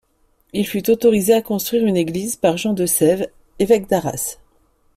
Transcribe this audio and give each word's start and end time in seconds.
Il 0.53 0.65
fut 0.65 0.89
autorisé 0.89 1.31
à 1.35 1.43
construire 1.43 1.85
une 1.85 1.95
église 1.95 2.35
par 2.35 2.57
Jean 2.57 2.73
de 2.73 2.87
Sèves, 2.87 3.27
évêque 3.59 3.87
d'Arras. 3.87 4.39